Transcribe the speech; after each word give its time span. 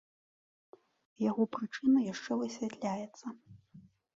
Яго 1.29 1.43
прычына 1.57 1.99
яшчэ 2.07 2.31
высвятляецца. 2.43 3.25